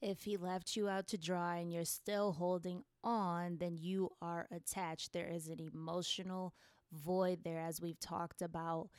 [0.00, 4.46] If he left you out to dry and you're still holding on, then you are
[4.50, 5.12] attached.
[5.12, 6.54] There is an emotional
[6.92, 8.90] void there, as we've talked about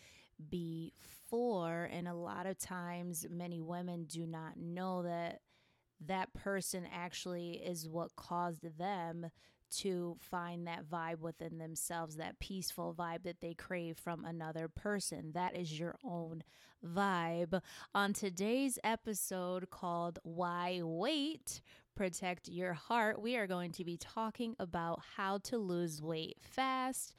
[0.50, 1.90] before.
[1.92, 5.40] And a lot of times, many women do not know that
[6.06, 9.32] that person actually is what caused them
[9.78, 15.32] to find that vibe within themselves, that peaceful vibe that they crave from another person.
[15.34, 16.44] That is your own
[16.86, 17.62] vibe.
[17.94, 21.62] On today's episode called Why Wait?
[21.96, 27.14] Protect Your Heart, we are going to be talking about how to lose weight fast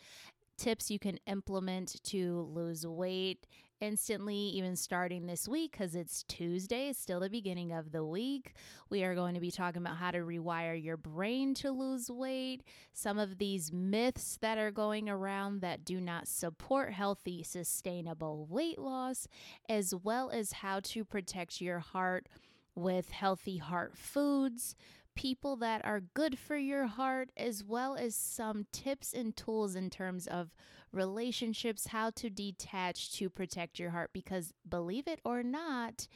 [0.60, 3.46] tips you can implement to lose weight
[3.80, 6.88] instantly, even starting this week because it's Tuesday.
[6.88, 8.54] It's still the beginning of the week.
[8.88, 12.62] We are going to be talking about how to rewire your brain to lose weight,
[12.92, 18.78] some of these myths that are going around that do not support healthy, sustainable weight
[18.78, 19.26] loss,
[19.68, 22.28] as well as how to protect your heart
[22.74, 24.74] with healthy heart foods
[25.16, 29.90] people that are good for your heart, as well as some tips and tools in
[29.90, 30.54] terms of
[30.92, 34.10] relationships, how to detach to protect your heart.
[34.12, 36.06] Because believe it or not,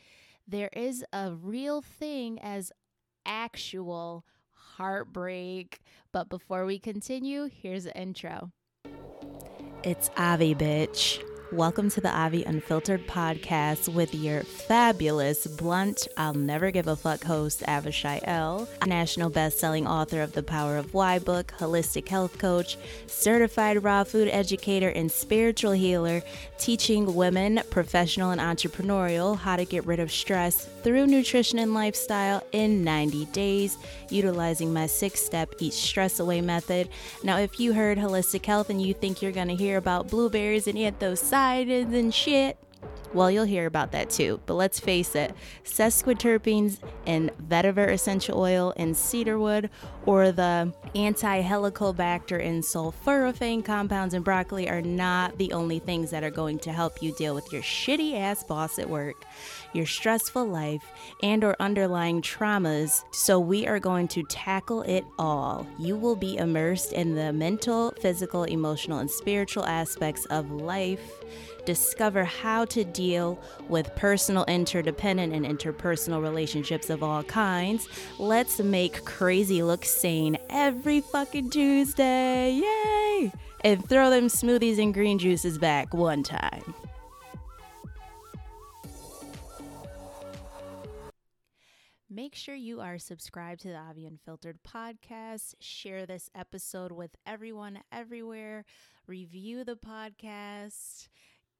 [0.46, 2.72] there is a real thing as
[3.26, 5.80] actual heartbreak.
[6.12, 8.52] But before we continue, here's the intro.
[9.82, 11.22] It's Avi, bitch.
[11.52, 17.22] Welcome to the Avi Unfiltered podcast with your fabulous, blunt, I'll never give a fuck
[17.22, 22.78] host, Avishai L., national best-selling author of The Power of Why book, holistic health coach,
[23.06, 26.22] certified raw food educator, and spiritual healer,
[26.58, 32.42] teaching women, professional and entrepreneurial, how to get rid of stress through nutrition and lifestyle
[32.52, 33.76] in 90 days,
[34.08, 36.88] utilizing my six-step Eat Stress Away method.
[37.22, 40.66] Now, if you heard holistic health and you think you're going to hear about blueberries
[40.66, 42.56] and eat those and shit.
[43.12, 44.40] Well, you'll hear about that too.
[44.44, 49.70] But let's face it, sesquiterpenes in vetiver essential oil and cedarwood,
[50.04, 56.24] or the anti helicobacter and sulforaphane compounds in broccoli are not the only things that
[56.24, 59.24] are going to help you deal with your shitty ass boss at work,
[59.74, 60.84] your stressful life,
[61.22, 63.04] and or underlying traumas.
[63.12, 65.66] So we are going to tackle it all.
[65.78, 71.24] You will be immersed in the mental, physical, emotional, and spiritual aspects of life
[71.64, 77.88] discover how to deal with personal, interdependent, and interpersonal relationships of all kinds.
[78.18, 82.52] Let's make crazy look sane every fucking Tuesday.
[82.52, 83.32] Yay!
[83.62, 86.74] And throw them smoothies and green juices back one time.
[92.14, 95.54] Make sure you are subscribed to the Avi Unfiltered podcast.
[95.58, 98.64] Share this episode with everyone everywhere.
[99.08, 101.08] Review the podcast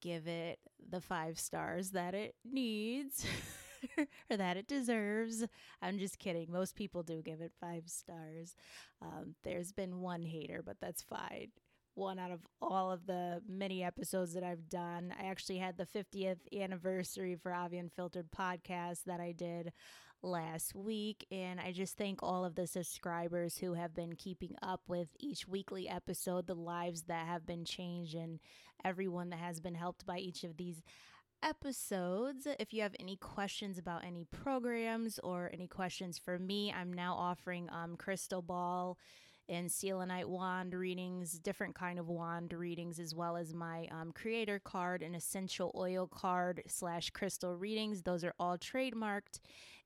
[0.05, 0.59] give it
[0.91, 3.25] the five stars that it needs
[4.31, 5.45] or that it deserves.
[5.81, 6.53] I'm just kidding.
[6.53, 8.55] Most people do give it five stars.
[9.01, 11.49] Um, there's been one hater, but that's fine.
[11.95, 15.15] One out of all of the many episodes that I've done.
[15.19, 19.73] I actually had the 50th anniversary for Avi Unfiltered podcast that I did
[20.25, 21.27] last week.
[21.31, 25.47] And I just thank all of the subscribers who have been keeping up with each
[25.47, 28.41] weekly episode, the lives that have been changed, and
[28.85, 30.83] everyone that has been helped by each of these
[31.43, 32.47] episodes.
[32.59, 37.15] If you have any questions about any programs or any questions for me, I'm now
[37.15, 38.99] offering um, Crystal Ball
[39.49, 44.59] and selenite wand readings, different kind of wand readings, as well as my um, creator
[44.59, 48.03] card and essential oil card slash crystal readings.
[48.03, 49.41] Those are all trademarked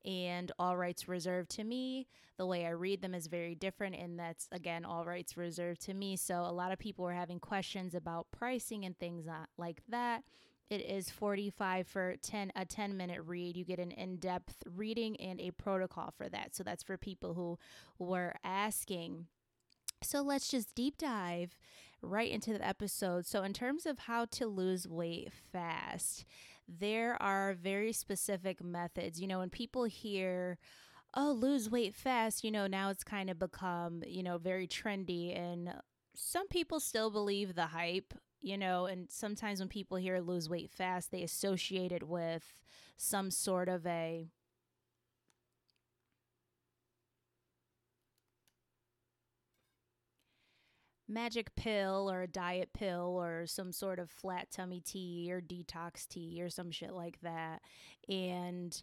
[0.04, 2.06] and all rights reserved to me.
[2.36, 5.94] The way I read them is very different, and that's again all rights reserved to
[5.94, 6.16] me.
[6.16, 9.26] So a lot of people were having questions about pricing and things
[9.56, 10.22] like that.
[10.70, 13.56] It is 45 for 10 a 10 minute read.
[13.56, 16.54] You get an in-depth reading and a protocol for that.
[16.54, 17.58] So that's for people who
[17.98, 19.26] were asking
[20.02, 21.56] so let's just deep dive
[22.02, 23.26] right into the episode.
[23.26, 26.24] So, in terms of how to lose weight fast,
[26.68, 29.20] there are very specific methods.
[29.20, 30.58] You know, when people hear,
[31.14, 35.36] oh, lose weight fast, you know, now it's kind of become, you know, very trendy.
[35.36, 35.72] And
[36.14, 40.70] some people still believe the hype, you know, and sometimes when people hear lose weight
[40.70, 42.44] fast, they associate it with
[42.96, 44.28] some sort of a
[51.08, 56.06] magic pill or a diet pill or some sort of flat tummy tea or detox
[56.06, 57.62] tea or some shit like that.
[58.08, 58.80] And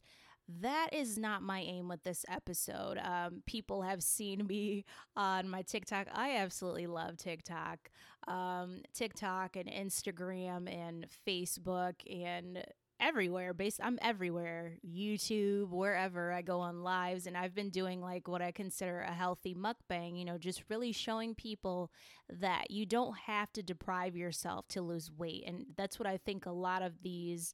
[0.62, 3.00] that is not my aim with this episode.
[3.02, 4.86] Um, people have seen me
[5.16, 6.08] on my TikTok.
[6.14, 7.90] I absolutely love TikTok.
[8.28, 12.64] Um, TikTok and Instagram and Facebook and
[13.00, 18.28] everywhere based I'm everywhere YouTube wherever I go on lives and I've been doing like
[18.28, 21.92] what I consider a healthy mukbang you know just really showing people
[22.30, 26.46] that you don't have to deprive yourself to lose weight and that's what I think
[26.46, 27.54] a lot of these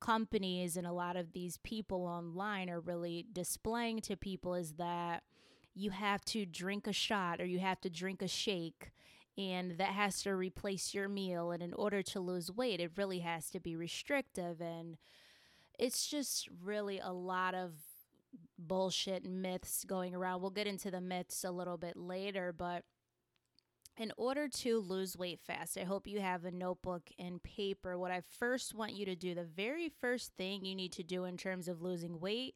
[0.00, 5.22] companies and a lot of these people online are really displaying to people is that
[5.74, 8.90] you have to drink a shot or you have to drink a shake
[9.40, 13.20] and that has to replace your meal and in order to lose weight it really
[13.20, 14.96] has to be restrictive and
[15.78, 17.72] it's just really a lot of
[18.58, 22.84] bullshit myths going around we'll get into the myths a little bit later but
[24.00, 27.98] in order to lose weight fast, I hope you have a notebook and paper.
[27.98, 31.24] What I first want you to do, the very first thing you need to do
[31.24, 32.54] in terms of losing weight,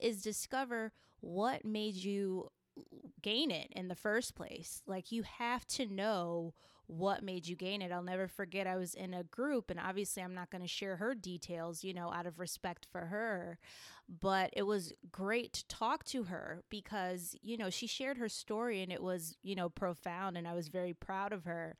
[0.00, 2.50] is discover what made you
[3.22, 4.82] gain it in the first place.
[4.86, 6.54] Like you have to know
[6.86, 7.90] what made you gain it.
[7.90, 10.96] I'll never forget I was in a group and obviously I'm not going to share
[10.96, 13.58] her details, you know, out of respect for her,
[14.20, 18.82] but it was great to talk to her because, you know, she shared her story
[18.82, 21.76] and it was, you know, profound and I was very proud of her.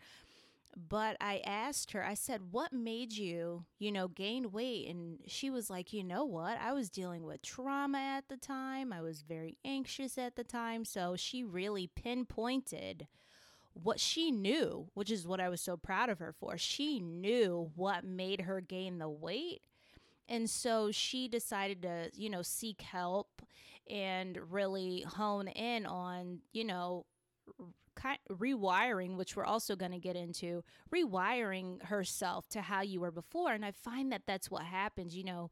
[0.77, 4.89] But I asked her, I said, What made you, you know, gain weight?
[4.89, 6.59] And she was like, You know what?
[6.61, 8.93] I was dealing with trauma at the time.
[8.93, 10.85] I was very anxious at the time.
[10.85, 13.07] So she really pinpointed
[13.73, 16.59] what she knew, which is what I was so proud of her for.
[16.59, 19.63] She knew what made her gain the weight.
[20.29, 23.43] And so she decided to, you know, seek help
[23.89, 27.07] and really hone in on, you know,
[28.31, 30.63] rewiring, which we're also going to get into,
[30.95, 33.53] rewiring herself to how you were before.
[33.53, 35.17] And I find that that's what happens.
[35.17, 35.51] You know,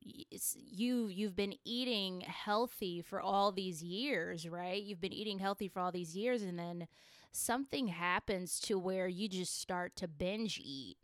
[0.00, 4.82] you you've been eating healthy for all these years, right?
[4.82, 6.88] You've been eating healthy for all these years, and then
[7.32, 10.96] something happens to where you just start to binge eat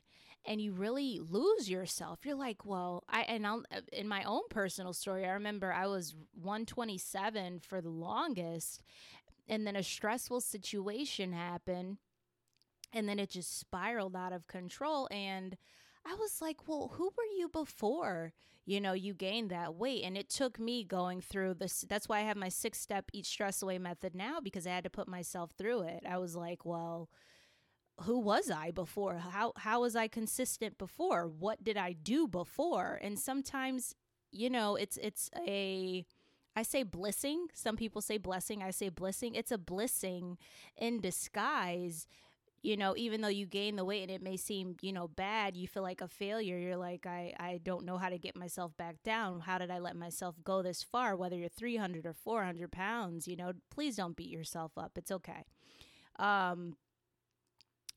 [0.44, 2.20] and you really lose yourself.
[2.24, 6.14] You're like, well, I and I'll, in my own personal story, I remember I was
[6.40, 8.82] 127 for the longest,
[9.48, 11.98] and then a stressful situation happened
[12.92, 15.56] and then it just spiraled out of control and
[16.10, 18.32] I was like, well, who were you before?
[18.64, 20.04] You know, you gained that weight.
[20.04, 21.84] And it took me going through this.
[21.88, 24.84] That's why I have my six step eat stress away method now because I had
[24.84, 26.04] to put myself through it.
[26.08, 27.10] I was like, well,
[28.02, 29.18] who was I before?
[29.18, 31.26] How, how was I consistent before?
[31.26, 32.98] What did I do before?
[33.02, 33.94] And sometimes,
[34.30, 36.06] you know, it's, it's a,
[36.58, 37.46] I say blessing.
[37.55, 38.64] Some people say blessing.
[38.64, 39.37] I say blessing.
[39.37, 40.38] It's a blessing
[40.76, 42.08] in disguise.
[42.62, 45.56] You know, even though you gain the weight and it may seem, you know, bad,
[45.56, 46.58] you feel like a failure.
[46.58, 49.38] You're like, I, I don't know how to get myself back down.
[49.38, 51.14] How did I let myself go this far?
[51.14, 54.99] Whether you're 300 or 400 pounds, you know, please don't beat yourself up.
[54.99, 55.44] It's okay.
[56.19, 56.75] Um,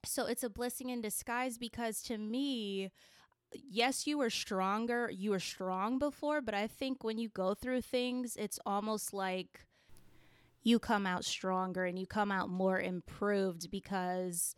[0.05, 2.91] so it's a blessing in disguise because to me,
[3.53, 5.09] yes, you were stronger.
[5.09, 9.65] You were strong before, but I think when you go through things, it's almost like
[10.63, 14.55] you come out stronger and you come out more improved because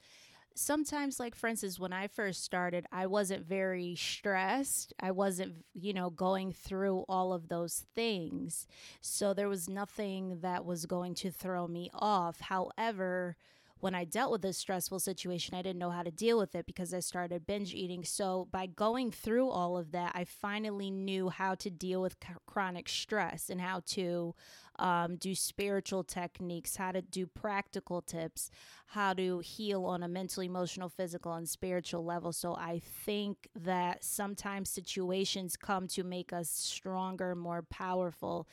[0.56, 5.94] sometimes like for instance when i first started i wasn't very stressed i wasn't you
[5.94, 8.68] know going through all of those things
[9.02, 13.36] so there was nothing that was going to throw me off however
[13.84, 16.66] when I dealt with this stressful situation, I didn't know how to deal with it
[16.66, 18.06] because I started binge eating.
[18.06, 22.16] So, by going through all of that, I finally knew how to deal with
[22.46, 24.36] chronic stress and how to
[24.80, 28.50] um, do spiritual techniques, how to do practical tips,
[28.88, 32.32] how to heal on a mental, emotional, physical, and spiritual level.
[32.34, 38.48] So, I think that sometimes situations come to make us stronger, more powerful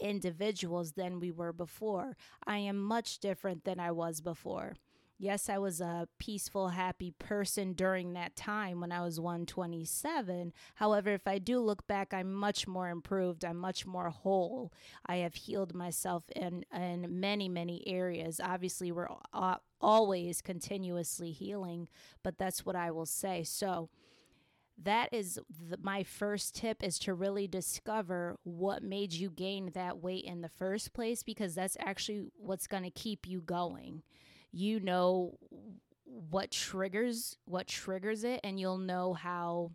[0.00, 2.16] individuals than we were before.
[2.46, 4.74] I am much different than I was before.
[5.16, 10.52] Yes, I was a peaceful, happy person during that time when I was 127.
[10.74, 13.44] However, if I do look back, I'm much more improved.
[13.44, 14.72] I'm much more whole.
[15.06, 18.40] I have healed myself in, in many, many areas.
[18.42, 19.08] Obviously, we're
[19.80, 21.88] always continuously healing,
[22.24, 23.44] but that's what I will say.
[23.44, 23.90] So,
[24.76, 29.98] that is the, my first tip is to really discover what made you gain that
[29.98, 34.02] weight in the first place because that's actually what's going to keep you going
[34.54, 35.36] you know
[36.04, 39.72] what triggers what triggers it and you'll know how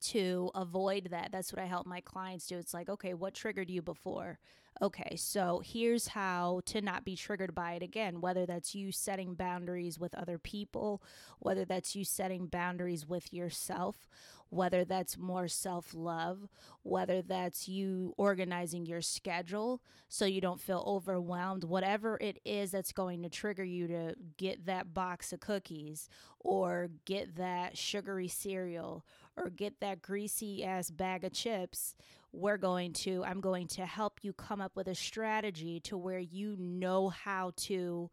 [0.00, 1.30] to avoid that.
[1.32, 2.58] That's what i help my clients do.
[2.58, 4.38] It's like okay what triggered you before
[4.82, 9.34] okay, so here's how to not be triggered by it again, whether that's you setting
[9.34, 11.02] boundaries with other people,
[11.38, 14.08] whether that's you setting boundaries with yourself,
[14.50, 16.48] whether that's more self love,
[16.82, 22.92] whether that's you organizing your schedule so you don't feel overwhelmed, whatever it is that's
[22.92, 26.08] going to trigger you to get that box of cookies
[26.40, 29.04] or get that sugary cereal
[29.36, 31.94] or get that greasy ass bag of chips.
[32.32, 36.18] We're going to, I'm going to help you come up with a strategy to where
[36.18, 38.10] you know how to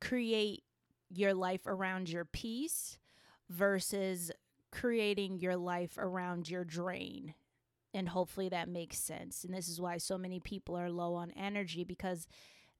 [0.00, 0.62] create
[1.10, 2.98] your life around your peace
[3.48, 4.30] versus
[4.70, 7.34] creating your life around your drain.
[7.92, 9.44] And hopefully that makes sense.
[9.44, 12.28] And this is why so many people are low on energy because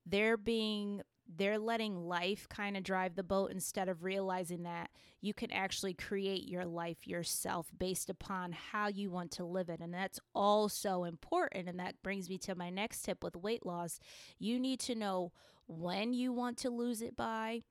[0.07, 1.03] they're being
[1.37, 5.95] they're letting life kind of drive the boat instead of realizing that you can actually
[5.95, 9.81] create your life yourself based upon how you want to live it.
[9.81, 11.69] And that's also important.
[11.69, 14.01] And that brings me to my next tip with weight loss.
[14.39, 15.33] You need to know
[15.67, 17.63] when you want to lose it by.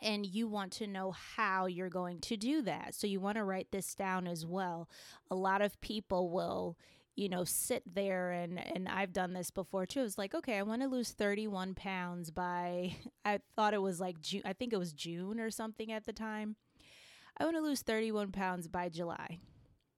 [0.00, 2.92] And you want to know how you're going to do that.
[2.92, 4.88] So, you want to write this down as well.
[5.30, 6.76] A lot of people will
[7.14, 10.02] you know, sit there and and I've done this before too.
[10.02, 14.20] It's like, okay, I want to lose 31 pounds by I thought it was like
[14.20, 16.56] June, I think it was June or something at the time.
[17.38, 19.38] I want to lose 31 pounds by July.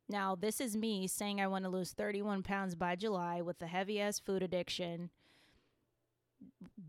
[0.09, 3.66] Now, this is me saying I want to lose 31 pounds by July with a
[3.66, 5.11] heavy ass food addiction.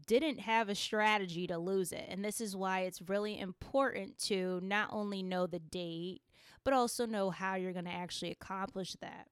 [0.06, 2.06] Didn't have a strategy to lose it.
[2.10, 6.22] And this is why it's really important to not only know the date,
[6.64, 9.28] but also know how you're going to actually accomplish that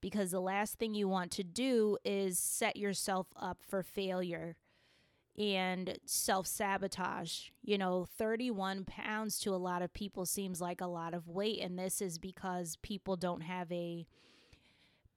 [0.00, 4.56] because the last thing you want to do is set yourself up for failure
[5.38, 7.50] and self sabotage.
[7.62, 11.60] You know, 31 pounds to a lot of people seems like a lot of weight,
[11.60, 14.06] and this is because people don't have a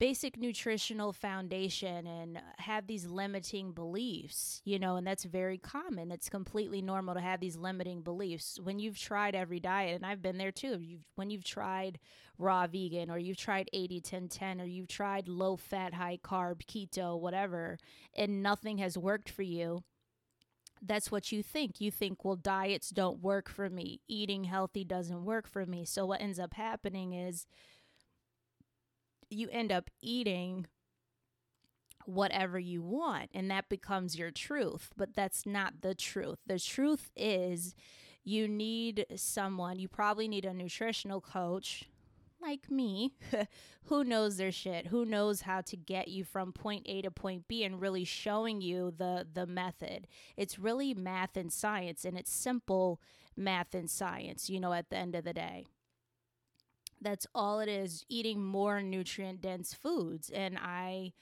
[0.00, 6.10] basic nutritional foundation and have these limiting beliefs, you know, and that's very common.
[6.10, 8.58] It's completely normal to have these limiting beliefs.
[8.62, 11.98] When you've tried every diet, and I've been there too, you've, when you've tried
[12.38, 16.64] raw vegan or you've tried 80 10 10 or you've tried low fat, high carb,
[16.64, 17.78] keto, whatever,
[18.16, 19.84] and nothing has worked for you.
[20.80, 21.78] That's what you think.
[21.78, 24.00] You think, well, diets don't work for me.
[24.08, 25.84] Eating healthy doesn't work for me.
[25.84, 27.46] So, what ends up happening is
[29.30, 30.66] you end up eating
[32.06, 36.38] whatever you want and that becomes your truth but that's not the truth.
[36.46, 37.74] The truth is
[38.24, 41.84] you need someone you probably need a nutritional coach
[42.42, 43.14] like me
[43.84, 47.46] who knows their shit who knows how to get you from point A to point
[47.48, 50.06] B and really showing you the the method.
[50.36, 53.00] It's really math and science and it's simple
[53.36, 55.66] math and science you know at the end of the day
[57.00, 60.30] that's all it is eating more nutrient dense foods.
[60.30, 61.12] And i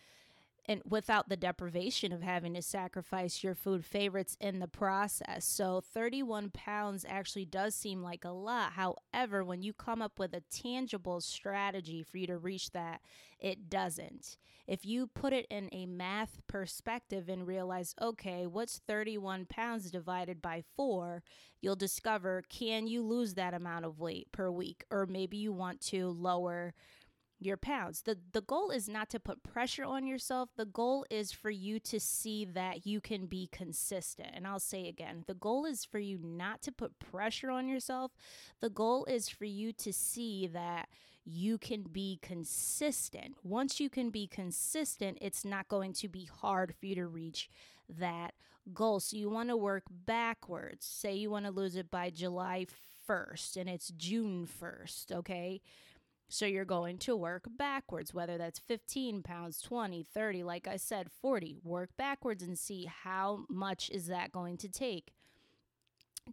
[0.69, 5.47] and without the deprivation of having to sacrifice your food favorites in the process.
[5.47, 8.73] So 31 pounds actually does seem like a lot.
[8.73, 13.01] However, when you come up with a tangible strategy for you to reach that,
[13.41, 14.37] it doesn't.
[14.67, 20.43] If you put it in a math perspective and realize, okay, what's 31 pounds divided
[20.43, 21.23] by four,
[21.63, 24.85] you'll discover can you lose that amount of weight per week?
[24.91, 26.75] Or maybe you want to lower
[27.41, 28.03] your pounds.
[28.03, 30.51] The the goal is not to put pressure on yourself.
[30.57, 34.31] The goal is for you to see that you can be consistent.
[34.35, 38.13] And I'll say again, the goal is for you not to put pressure on yourself.
[38.61, 40.89] The goal is for you to see that
[41.25, 43.37] you can be consistent.
[43.43, 47.51] Once you can be consistent, it's not going to be hard for you to reach
[47.89, 48.33] that
[48.73, 49.01] goal.
[49.01, 50.87] So you want to work backwards.
[50.87, 52.67] Say you want to lose it by July
[53.09, 55.61] 1st and it's June 1st, okay?
[56.29, 61.11] So you're going to work backwards, whether that's 15 pounds, 20, 30, like I said,
[61.11, 61.61] 40.
[61.65, 65.13] Work backwards and see how much is that going to take.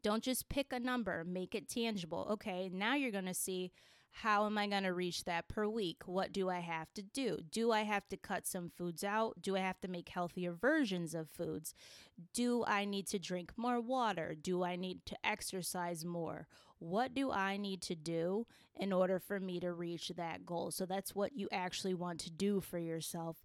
[0.01, 2.27] Don't just pick a number, make it tangible.
[2.31, 3.71] Okay, now you're going to see
[4.21, 6.03] how am I going to reach that per week?
[6.05, 7.39] What do I have to do?
[7.51, 9.41] Do I have to cut some foods out?
[9.41, 11.73] Do I have to make healthier versions of foods?
[12.33, 14.33] Do I need to drink more water?
[14.33, 16.47] Do I need to exercise more?
[16.79, 20.71] What do I need to do in order for me to reach that goal?
[20.71, 23.43] So that's what you actually want to do for yourself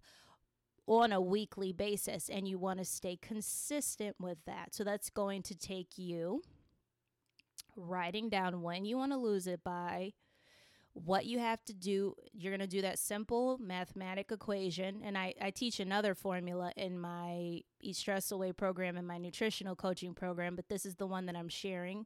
[0.87, 4.73] on a weekly basis, and you want to stay consistent with that.
[4.73, 6.43] So that's going to take you
[7.75, 10.13] writing down when you want to lose it by
[10.93, 15.33] what you have to do you're going to do that simple mathematic equation and I,
[15.41, 20.55] I teach another formula in my eat stress away program and my nutritional coaching program
[20.55, 22.05] but this is the one that i'm sharing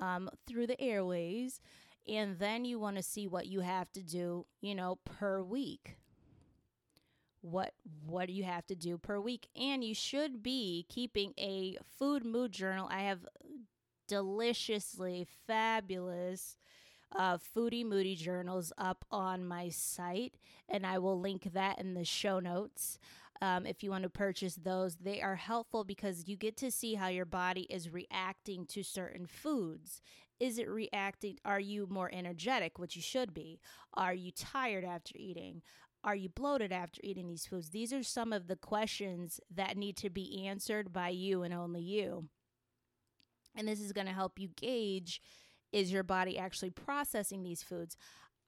[0.00, 1.60] um, through the airways.
[2.08, 5.96] And then you want to see what you have to do, you know, per week.
[7.42, 7.72] What
[8.04, 9.48] what do you have to do per week?
[9.56, 12.88] And you should be keeping a food mood journal.
[12.90, 13.26] I have
[14.08, 16.56] deliciously fabulous
[17.16, 20.34] uh, Foodie Moody journals up on my site,
[20.68, 22.98] and I will link that in the show notes.
[23.42, 26.94] Um, if you want to purchase those, they are helpful because you get to see
[26.94, 30.02] how your body is reacting to certain foods.
[30.38, 31.38] is it reacting?
[31.44, 33.60] Are you more energetic, which you should be?
[33.92, 35.60] Are you tired after eating?
[36.02, 37.70] Are you bloated after eating these foods?
[37.70, 41.82] These are some of the questions that need to be answered by you and only
[41.82, 42.28] you.
[43.54, 45.20] And this is going to help you gauge
[45.72, 47.96] is your body actually processing these foods?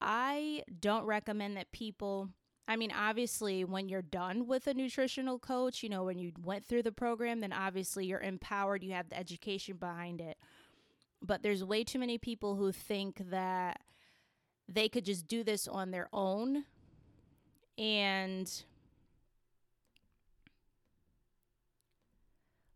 [0.00, 2.31] I don't recommend that people
[2.69, 6.64] I mean, obviously, when you're done with a nutritional coach, you know, when you went
[6.64, 10.38] through the program, then obviously you're empowered, you have the education behind it.
[11.21, 13.81] But there's way too many people who think that
[14.69, 16.64] they could just do this on their own.
[17.76, 18.50] And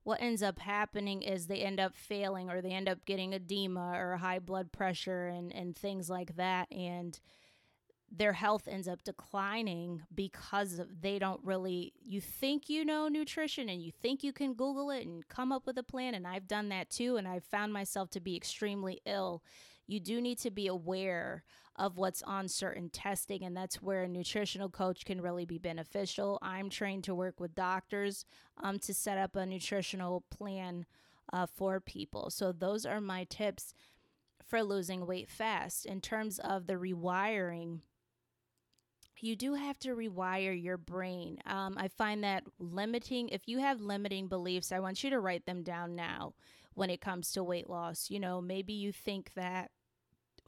[0.06, 3.90] what ends up happening is they end up failing or they end up getting edema
[3.98, 6.70] or high blood pressure and, and things like that.
[6.70, 7.18] And
[8.08, 13.82] their health ends up declining because they don't really you think you know nutrition and
[13.82, 16.68] you think you can google it and come up with a plan and I've done
[16.68, 19.42] that too and I've found myself to be extremely ill.
[19.88, 21.42] You do need to be aware
[21.78, 26.38] of what's on certain testing and that's where a nutritional coach can really be beneficial.
[26.42, 28.24] I'm trained to work with doctors
[28.62, 30.86] um, to set up a nutritional plan
[31.32, 32.30] uh, for people.
[32.30, 33.74] So those are my tips
[34.46, 37.80] for losing weight fast in terms of the rewiring
[39.22, 41.38] you do have to rewire your brain.
[41.46, 45.46] Um, I find that limiting, if you have limiting beliefs, I want you to write
[45.46, 46.34] them down now
[46.74, 48.10] when it comes to weight loss.
[48.10, 49.70] You know, maybe you think that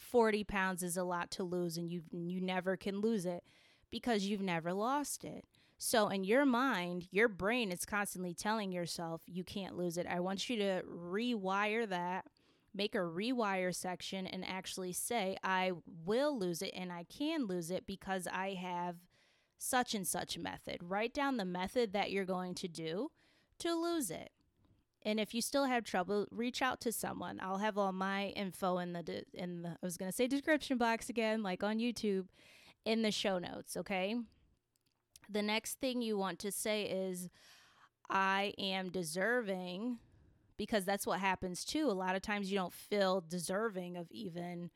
[0.01, 3.45] 40 pounds is a lot to lose and you you never can lose it
[3.91, 5.45] because you've never lost it.
[5.79, 10.07] So in your mind, your brain is constantly telling yourself you can't lose it.
[10.07, 12.27] I want you to rewire that
[12.75, 15.73] make a rewire section and actually say, I
[16.05, 18.97] will lose it and I can lose it because I have
[19.59, 20.79] such and such method.
[20.83, 23.11] Write down the method that you're going to do
[23.59, 24.31] to lose it.
[25.05, 27.39] And if you still have trouble, reach out to someone.
[27.41, 30.77] I'll have all my info in the in the I was going to say description
[30.77, 32.27] box again, like on YouTube,
[32.85, 34.17] in the show notes, okay?
[35.31, 37.29] The next thing you want to say is
[38.11, 39.99] I am deserving
[40.57, 41.89] because that's what happens too.
[41.91, 44.71] A lot of times you don't feel deserving of even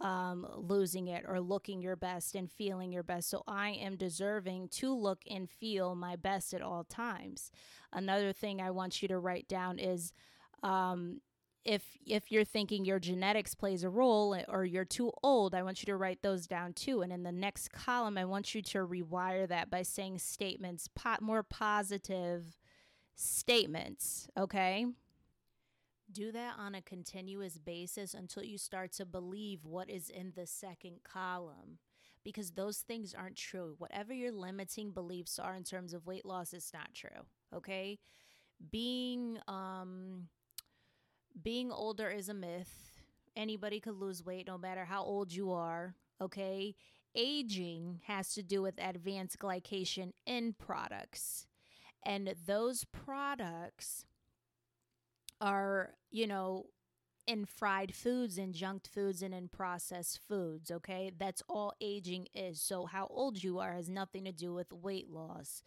[0.00, 3.30] um, losing it or looking your best and feeling your best.
[3.30, 7.50] So I am deserving to look and feel my best at all times.
[7.92, 10.12] Another thing I want you to write down is
[10.62, 11.20] um,
[11.64, 15.82] if if you're thinking your genetics plays a role or you're too old, I want
[15.82, 17.02] you to write those down too.
[17.02, 21.16] And in the next column, I want you to rewire that by saying statements, po-
[21.20, 22.56] more positive
[23.14, 24.28] statements.
[24.38, 24.86] Okay.
[26.10, 30.46] Do that on a continuous basis until you start to believe what is in the
[30.46, 31.78] second column
[32.24, 33.74] because those things aren't true.
[33.78, 37.98] Whatever your limiting beliefs are in terms of weight loss is not true, okay?
[38.70, 40.28] Being um
[41.42, 42.90] being older is a myth.
[43.36, 46.74] Anybody could lose weight no matter how old you are, okay?
[47.14, 51.46] Aging has to do with advanced glycation end products.
[52.04, 54.04] And those products
[55.40, 56.66] are, you know,
[57.26, 61.12] in fried foods and junked foods and in processed foods, okay?
[61.16, 62.60] That's all aging is.
[62.60, 65.62] So how old you are has nothing to do with weight loss.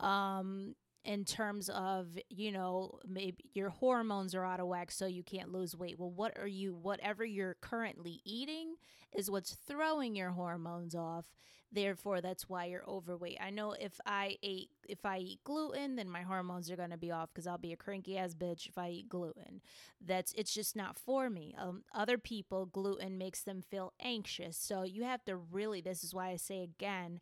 [0.00, 5.22] Um in terms of, you know, maybe your hormones are out of whack so you
[5.22, 5.98] can't lose weight.
[5.98, 8.74] Well, what are you whatever you're currently eating
[9.16, 11.24] is what's throwing your hormones off
[11.72, 13.38] Therefore, that's why you're overweight.
[13.40, 16.96] I know if I ate if I eat gluten, then my hormones are going to
[16.96, 19.60] be off because I'll be a cranky ass bitch if I eat gluten.
[20.04, 21.54] That's it's just not for me.
[21.56, 24.56] Um, other people, gluten makes them feel anxious.
[24.56, 25.80] So you have to really.
[25.80, 27.20] This is why I say again,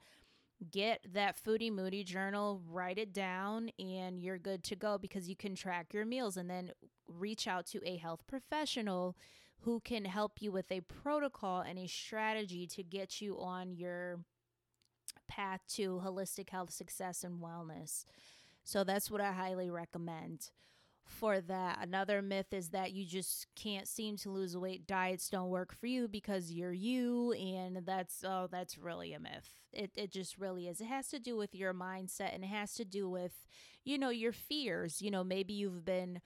[0.71, 5.37] get that foodie moody journal write it down and you're good to go because you
[5.37, 6.73] can track your meals and then
[7.07, 9.17] reach out to a health professional
[9.61, 14.19] who can help you with a protocol and a strategy to get you on your
[15.29, 18.05] path to holistic health, success, and wellness.
[18.65, 20.51] So that's what I highly recommend
[21.05, 21.79] for that.
[21.83, 24.87] Another myth is that you just can't seem to lose weight.
[24.87, 29.49] Diets don't work for you because you're you, and that's oh, that's really a myth.
[29.73, 30.81] It it just really is.
[30.81, 33.47] It has to do with your mindset, and it has to do with,
[33.85, 35.01] you know, your fears.
[35.01, 36.21] You know, maybe you've been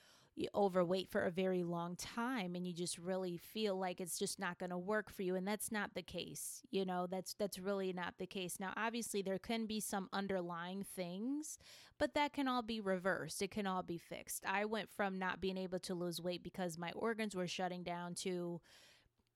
[0.55, 4.59] overweight for a very long time and you just really feel like it's just not
[4.59, 7.93] going to work for you and that's not the case you know that's that's really
[7.93, 8.59] not the case.
[8.59, 11.59] Now obviously there can be some underlying things
[11.99, 13.43] but that can all be reversed.
[13.43, 14.45] It can all be fixed.
[14.45, 18.15] I went from not being able to lose weight because my organs were shutting down
[18.17, 18.61] to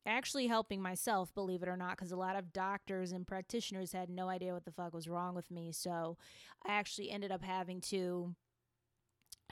[0.07, 4.09] actually helping myself believe it or not because a lot of doctors and practitioners had
[4.09, 5.73] no idea what the fuck was wrong with me.
[5.73, 6.17] So
[6.65, 8.35] i actually ended up having to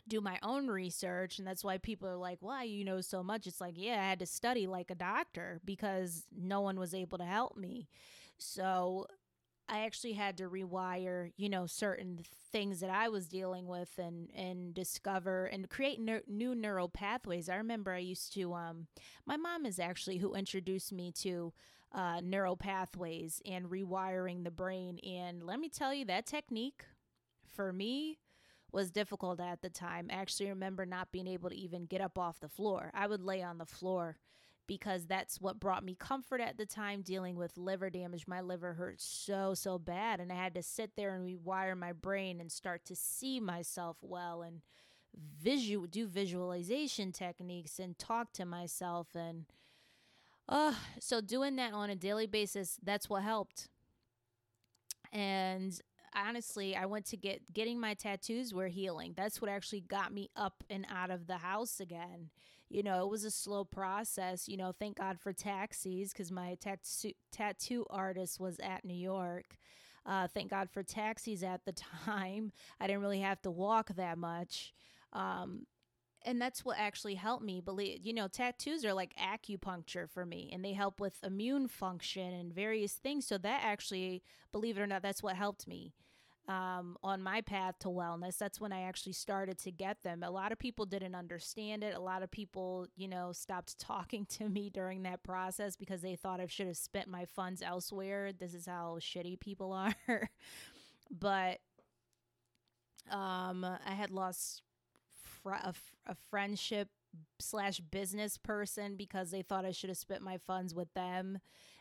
[0.08, 3.46] do my own research and that's why people are like why you know so much?
[3.46, 7.18] It's like yeah i had to study like a doctor because no one was able
[7.18, 7.88] to help me.
[8.38, 9.06] So
[9.68, 12.20] i actually had to rewire you know certain
[12.52, 17.48] things that i was dealing with and and discover and create ner- new neural pathways.
[17.48, 18.86] I remember i used to um
[19.26, 21.52] my mom is actually who introduced me to
[21.92, 24.98] uh, neural pathways and rewiring the brain.
[24.98, 26.84] And let me tell you that technique
[27.54, 28.18] for me
[28.74, 30.08] was difficult at the time.
[30.10, 32.90] I actually remember not being able to even get up off the floor.
[32.92, 34.16] I would lay on the floor
[34.66, 38.26] because that's what brought me comfort at the time dealing with liver damage.
[38.26, 40.20] My liver hurt so, so bad.
[40.20, 43.98] And I had to sit there and rewire my brain and start to see myself
[44.02, 44.60] well and
[45.40, 49.44] visual do visualization techniques and talk to myself and
[50.48, 53.68] uh so doing that on a daily basis that's what helped
[55.12, 55.80] and
[56.14, 59.14] honestly, I went to get getting my tattoos were healing.
[59.16, 62.30] That's what actually got me up and out of the house again.
[62.70, 64.48] You know, it was a slow process.
[64.48, 69.56] You know, thank God for taxis because my tattoo tattoo artist was at New York.
[70.06, 71.72] Uh, thank God for taxis at the
[72.04, 72.52] time.
[72.80, 74.72] I didn't really have to walk that much.
[75.12, 75.66] Um,
[76.24, 80.50] and that's what actually helped me believe you know tattoos are like acupuncture for me
[80.52, 84.86] and they help with immune function and various things so that actually believe it or
[84.86, 85.92] not that's what helped me
[86.48, 88.36] um, on my path to wellness.
[88.36, 90.22] That's when I actually started to get them.
[90.22, 91.94] A lot of people didn't understand it.
[91.94, 96.16] A lot of people, you know, stopped talking to me during that process because they
[96.16, 98.32] thought I should have spent my funds elsewhere.
[98.32, 99.72] This is how shitty people
[100.08, 100.30] are.
[101.10, 101.60] but
[103.10, 104.62] um, I had lost
[105.44, 106.88] fr- a, f- a friendship
[107.38, 111.38] slash business person because they thought I should have spent my funds with them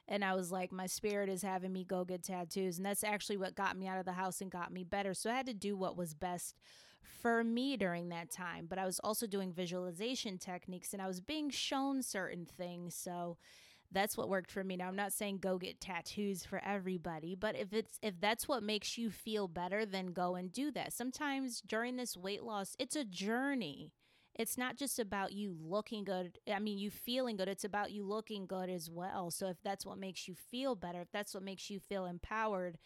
[0.07, 2.77] and I was like, my spirit is having me go get tattoos.
[2.77, 5.13] And that's actually what got me out of the house and got me better.
[5.13, 6.55] So I had to do what was best
[7.21, 8.65] for me during that time.
[8.69, 12.95] But I was also doing visualization techniques and I was being shown certain things.
[12.95, 13.37] So
[13.93, 14.75] that's what worked for me.
[14.75, 18.63] Now I'm not saying go get tattoos for everybody, but if it's if that's what
[18.63, 20.93] makes you feel better, then go and do that.
[20.93, 23.91] Sometimes during this weight loss, it's a journey
[24.35, 26.39] it's not just about you looking good.
[26.51, 27.47] I mean, you feeling good.
[27.47, 29.29] It's about you looking good as well.
[29.29, 32.79] So if that's what makes you feel better, if that's what makes you feel empowered,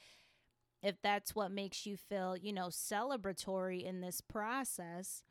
[0.84, 5.24] if that's what makes you feel, you know, celebratory in this process,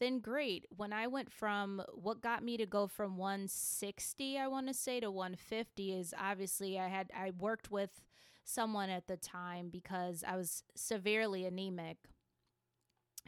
[0.00, 0.66] then great.
[0.76, 5.00] When I went from what got me to go from 160, I want to say,
[5.00, 8.00] to 150 is obviously I had, I worked with
[8.44, 11.98] someone at the time because I was severely anemic.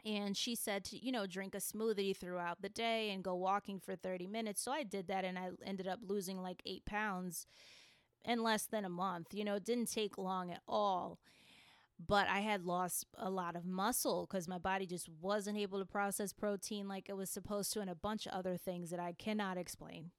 [0.03, 3.79] And she said to you know drink a smoothie throughout the day and go walking
[3.79, 4.59] for 30 minutes.
[4.63, 7.45] So i did that and i ended up losing like eight pounds
[8.25, 9.27] in less than a month.
[9.31, 11.19] You know it didn't take long at all
[12.07, 15.85] but i had lost a lot of muscle because my body just wasn't able to
[15.85, 19.13] process protein like it was supposed to and a bunch of other things that i
[19.13, 20.11] cannot explain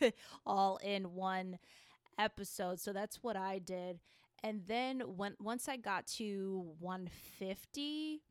[0.46, 1.58] all in one
[2.18, 3.98] episode so that's what i did
[4.42, 8.22] and then when once i got to 150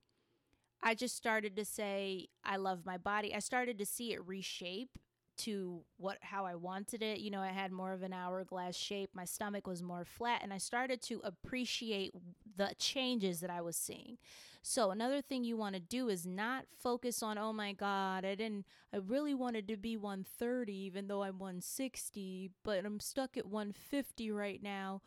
[0.83, 3.33] I just started to say I love my body.
[3.33, 4.97] I started to see it reshape
[5.39, 7.19] to what how I wanted it.
[7.19, 9.11] You know, I had more of an hourglass shape.
[9.13, 12.13] My stomach was more flat and I started to appreciate
[12.57, 14.17] the changes that I was seeing.
[14.61, 18.35] So, another thing you want to do is not focus on, "Oh my god, I
[18.35, 23.45] didn't I really wanted to be 130 even though I'm 160, but I'm stuck at
[23.45, 25.01] 150 right now."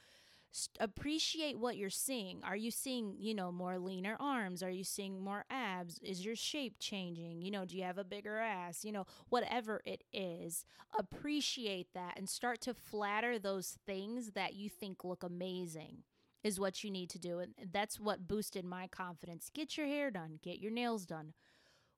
[0.80, 2.42] appreciate what you're seeing.
[2.42, 4.62] Are you seeing, you know, more leaner arms?
[4.62, 5.98] Are you seeing more abs?
[6.02, 7.42] Is your shape changing?
[7.42, 8.84] You know, do you have a bigger ass?
[8.84, 10.64] You know, whatever it is,
[10.98, 15.98] appreciate that and start to flatter those things that you think look amazing
[16.42, 17.38] is what you need to do.
[17.38, 19.50] And that's what boosted my confidence.
[19.52, 21.34] Get your hair done, get your nails done.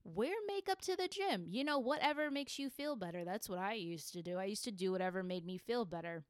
[0.05, 1.47] Wear makeup to the gym.
[1.49, 3.25] You know, whatever makes you feel better.
[3.25, 4.37] That's what I used to do.
[4.37, 6.25] I used to do whatever made me feel better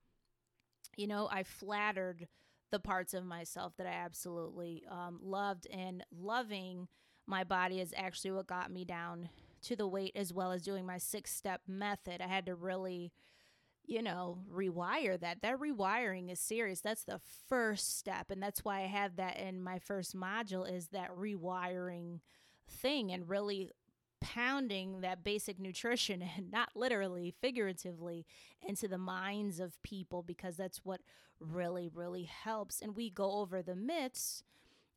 [0.96, 2.28] you know, I flattered
[2.70, 6.88] the parts of myself that I absolutely um, loved, and loving
[7.26, 9.28] my body is actually what got me down
[9.62, 12.20] to the weight as well as doing my six step method.
[12.20, 13.12] I had to really,
[13.84, 15.42] you know, rewire that.
[15.42, 16.80] That rewiring is serious.
[16.80, 18.30] That's the first step.
[18.30, 22.20] And that's why I have that in my first module is that rewiring
[22.68, 23.70] thing and really
[24.20, 28.24] pounding that basic nutrition and not literally figuratively
[28.66, 31.00] into the minds of people because that's what
[31.40, 34.44] really really helps and we go over the myths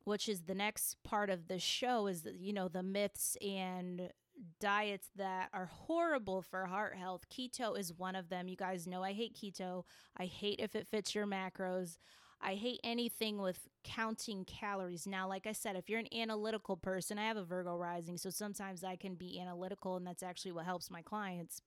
[0.04, 4.12] which is the next part of the show is you know the myths and
[4.60, 9.02] diets that are horrible for heart health keto is one of them you guys know
[9.02, 9.84] i hate keto
[10.18, 11.96] i hate if it fits your macros
[12.40, 15.06] I hate anything with counting calories.
[15.06, 18.30] Now, like I said, if you're an analytical person, I have a Virgo rising, so
[18.30, 21.62] sometimes I can be analytical, and that's actually what helps my clients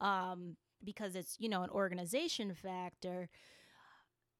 [0.00, 3.28] um, because it's, you know, an organization factor.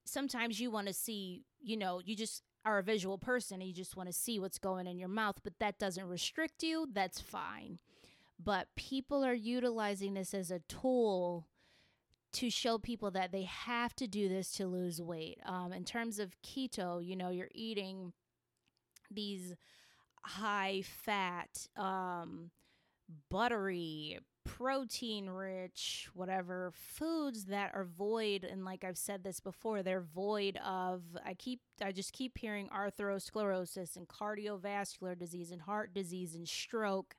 [0.05, 3.75] Sometimes you want to see, you know, you just are a visual person and you
[3.75, 6.89] just want to see what's going in your mouth, but that doesn't restrict you.
[6.93, 7.79] That's fine.
[8.43, 11.47] But people are utilizing this as a tool
[12.33, 15.39] to show people that they have to do this to lose weight.
[15.45, 18.13] Um, in terms of keto, you know, you're eating
[19.11, 19.55] these
[20.23, 22.51] high fat, um,
[23.31, 28.45] buttery, protein rich, whatever foods that are void.
[28.45, 32.69] And like I've said this before, they're void of, I keep, I just keep hearing
[32.69, 37.15] atherosclerosis and cardiovascular disease and heart disease and stroke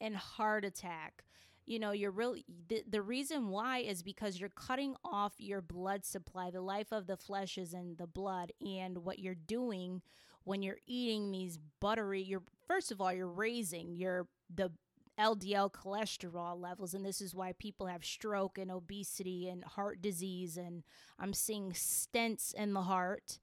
[0.00, 1.24] and heart attack
[1.66, 6.04] you know you're really the, the reason why is because you're cutting off your blood
[6.04, 10.00] supply the life of the flesh is in the blood and what you're doing
[10.44, 14.70] when you're eating these buttery you're first of all you're raising your the
[15.18, 20.56] LDL cholesterol levels and this is why people have stroke and obesity and heart disease
[20.56, 20.84] and
[21.18, 23.38] I'm seeing stents in the heart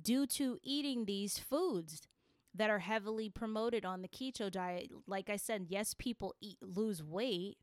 [0.00, 2.02] due to eating these foods
[2.54, 4.90] that are heavily promoted on the keto diet.
[5.06, 7.56] Like I said, yes, people eat lose weight,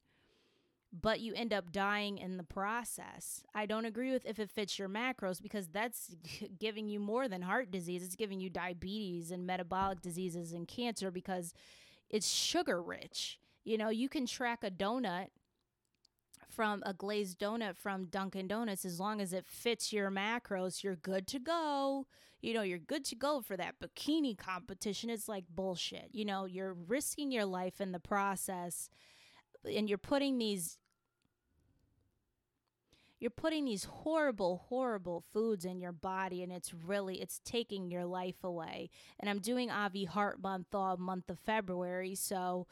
[0.91, 3.43] but you end up dying in the process.
[3.53, 6.15] I don't agree with if it fits your macros because that's
[6.59, 8.03] giving you more than heart disease.
[8.03, 11.53] It's giving you diabetes and metabolic diseases and cancer because
[12.09, 13.39] it's sugar rich.
[13.69, 15.27] You know, you can track a donut
[16.49, 20.95] from a glazed donut from Dunkin' Donuts as long as it fits your macros, you're
[20.95, 22.07] good to go
[22.41, 25.09] you know, you're good to go for that bikini competition.
[25.09, 26.09] It's like bullshit.
[26.11, 28.89] You know, you're risking your life in the process
[29.65, 30.77] and you're putting these
[33.19, 38.05] you're putting these horrible horrible foods in your body and it's really it's taking your
[38.05, 42.65] life away and i'm doing avi heart month all month of february so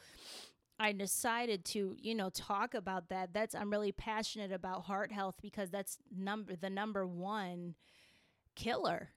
[0.78, 5.36] i decided to you know talk about that that's i'm really passionate about heart health
[5.42, 7.74] because that's number the number one
[8.54, 9.10] killer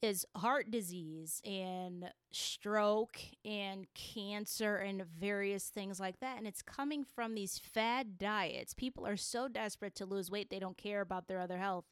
[0.00, 6.38] is heart disease and stroke and cancer and various things like that.
[6.38, 8.74] And it's coming from these fad diets.
[8.74, 11.86] People are so desperate to lose weight, they don't care about their other health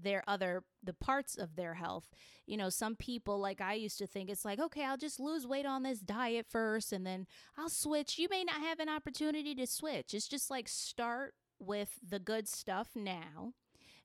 [0.00, 2.10] their other the parts of their health.
[2.46, 5.46] You know, some people like I used to think it's like, okay, I'll just lose
[5.46, 7.26] weight on this diet first and then
[7.56, 8.18] I'll switch.
[8.18, 10.14] You may not have an opportunity to switch.
[10.14, 13.52] It's just like start with the good stuff now.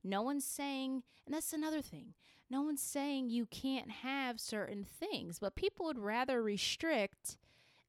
[0.04, 2.14] No one's saying, and that's another thing.
[2.50, 7.38] No one's saying you can't have certain things, but people would rather restrict.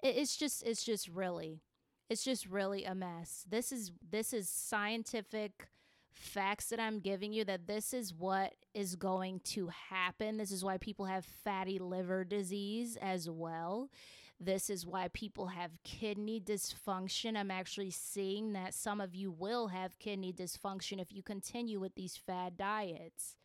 [0.02, 1.62] It's just it's just really
[2.10, 3.44] it's just really a mess.
[3.48, 5.68] This is this is scientific
[6.14, 10.36] facts that I'm giving you that this is what is going to happen.
[10.36, 13.90] This is why people have fatty liver disease as well.
[14.38, 17.36] This is why people have kidney dysfunction.
[17.36, 21.94] I'm actually seeing that some of you will have kidney dysfunction if you continue with
[21.94, 23.36] these fad diets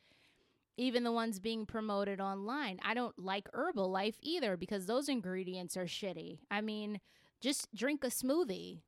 [0.78, 2.80] even the ones being promoted online.
[2.84, 6.40] I don't like Herbalife either because those ingredients are shitty.
[6.52, 7.00] I mean,
[7.42, 8.82] just drink a smoothie.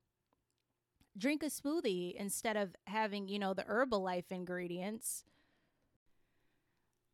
[1.18, 5.24] Drink a smoothie instead of having, you know, the Herbalife ingredients.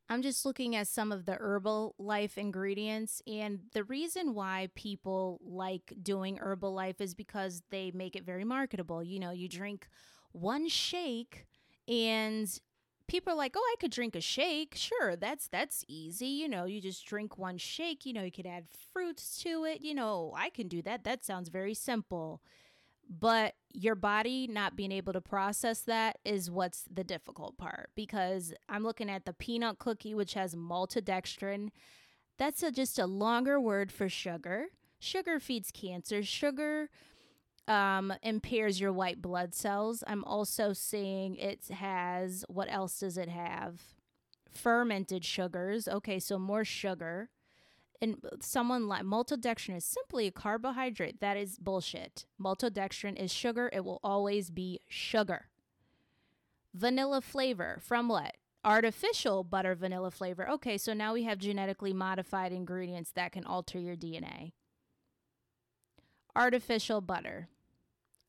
[0.08, 5.94] I'm just looking at some of the Herbalife ingredients, and the reason why people like
[6.02, 9.02] doing Herbalife is because they make it very marketable.
[9.02, 9.88] You know, you drink
[10.32, 11.46] one shake
[11.88, 12.48] and
[13.08, 16.26] people are like, "Oh, I could drink a shake." Sure, that's that's easy.
[16.28, 18.04] You know, you just drink one shake.
[18.04, 19.80] You know, you could add fruits to it.
[19.80, 21.04] You know, oh, I can do that.
[21.04, 22.42] That sounds very simple.
[23.08, 28.54] But your body not being able to process that is what's the difficult part because
[28.68, 31.70] I'm looking at the peanut cookie which has maltodextrin.
[32.38, 34.66] That's a, just a longer word for sugar.
[34.98, 36.22] Sugar feeds cancer.
[36.22, 36.88] Sugar
[37.66, 40.04] um, impairs your white blood cells.
[40.06, 43.80] I'm also seeing it has, what else does it have?
[44.50, 45.88] Fermented sugars.
[45.88, 47.30] Okay, so more sugar.
[48.02, 51.20] And uh, someone like maltodextrin is simply a carbohydrate.
[51.20, 52.26] That is bullshit.
[52.40, 53.70] Maltodextrin is sugar.
[53.72, 55.46] It will always be sugar.
[56.74, 58.36] Vanilla flavor from what?
[58.64, 60.48] Artificial butter vanilla flavor.
[60.48, 64.52] Okay, so now we have genetically modified ingredients that can alter your DNA
[66.36, 67.48] artificial butter.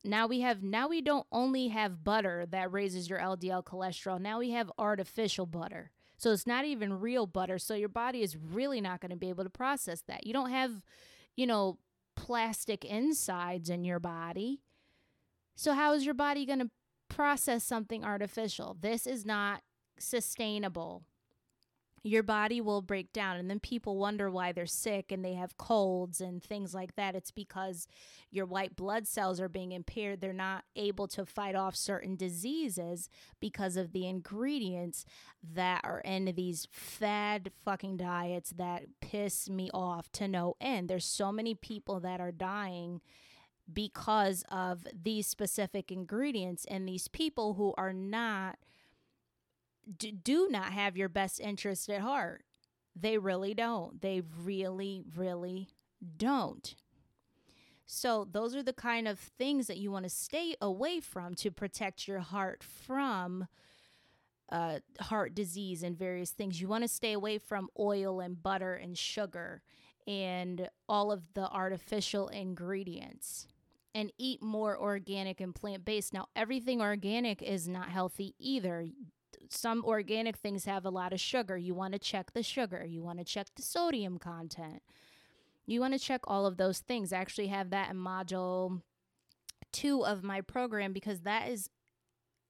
[0.04, 4.20] Now we have now we don't only have butter that raises your LDL cholesterol.
[4.20, 5.90] Now we have artificial butter.
[6.16, 7.58] So it's not even real butter.
[7.58, 10.26] So your body is really not going to be able to process that.
[10.26, 10.82] You don't have,
[11.36, 11.78] you know,
[12.16, 14.62] plastic insides in your body.
[15.54, 16.70] So how is your body going to
[17.08, 18.76] process something artificial?
[18.80, 19.62] This is not
[19.98, 21.04] sustainable.
[22.02, 25.58] Your body will break down and then people wonder why they're sick and they have
[25.58, 27.16] colds and things like that.
[27.16, 27.88] It's because
[28.30, 30.20] your white blood cells are being impaired.
[30.20, 33.08] They're not able to fight off certain diseases
[33.40, 35.04] because of the ingredients
[35.42, 40.88] that are in these fad fucking diets that piss me off to no end.
[40.88, 43.00] There's so many people that are dying
[43.72, 48.58] because of these specific ingredients and these people who are not
[49.86, 52.44] do not have your best interest at heart.
[52.94, 54.00] They really don't.
[54.00, 55.68] They really, really
[56.16, 56.74] don't.
[57.88, 61.52] So, those are the kind of things that you want to stay away from to
[61.52, 63.46] protect your heart from
[64.50, 66.60] uh, heart disease and various things.
[66.60, 69.62] You want to stay away from oil and butter and sugar
[70.06, 73.46] and all of the artificial ingredients
[73.94, 76.12] and eat more organic and plant based.
[76.12, 78.86] Now, everything organic is not healthy either
[79.48, 81.56] some organic things have a lot of sugar.
[81.56, 84.82] You want to check the sugar, you want to check the sodium content.
[85.66, 87.12] You want to check all of those things.
[87.12, 88.82] I actually have that in module
[89.72, 91.70] two of my program because that is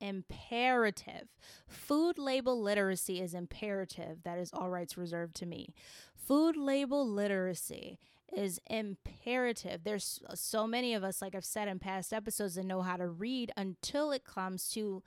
[0.01, 1.29] imperative.
[1.67, 4.23] Food label literacy is imperative.
[4.25, 5.75] That is all rights reserved to me.
[6.15, 7.99] Food label literacy
[8.37, 9.85] is imperative.
[9.85, 13.07] There's so many of us, like I've said in past episodes, that know how to
[13.07, 15.03] read until it comes to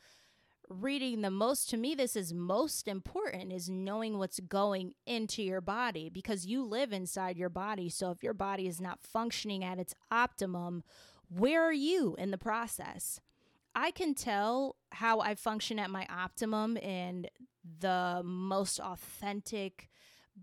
[0.70, 5.62] reading the most to me this is most important is knowing what's going into your
[5.62, 7.90] body because you live inside your body.
[7.90, 10.84] So if your body is not functioning at its optimum
[11.30, 13.20] where are you in the process?
[13.76, 17.28] I can tell how i function at my optimum in
[17.80, 19.90] the most authentic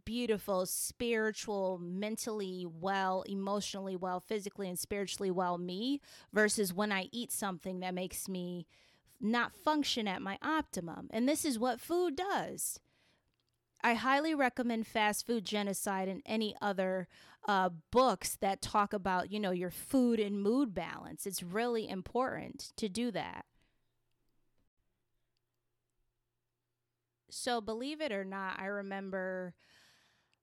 [0.05, 6.01] beautiful spiritual mentally well emotionally well physically and spiritually well me
[6.33, 8.67] versus when i eat something that makes me
[9.21, 11.09] not function at my optimum.
[11.11, 12.81] And this is what food does.
[13.83, 17.09] I highly recommend Fast Food Genocide and any other
[17.47, 21.27] uh, books that talk about, you know, your food and mood balance.
[21.27, 23.45] It's really important to do that.
[27.31, 29.55] So, believe it or not, I remember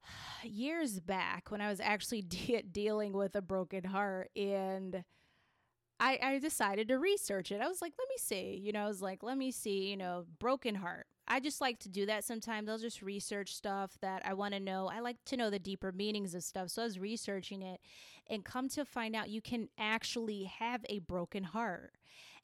[0.44, 5.04] years back when I was actually de- dealing with a broken heart and
[6.04, 7.62] I, I decided to research it.
[7.62, 8.60] I was like, let me see.
[8.62, 11.06] You know, I was like, let me see, you know, broken heart.
[11.30, 12.68] I just like to do that sometimes.
[12.68, 14.90] I'll just research stuff that I want to know.
[14.94, 16.72] I like to know the deeper meanings of stuff.
[16.72, 17.80] So I was researching it
[18.30, 21.94] and come to find out you can actually have a broken heart.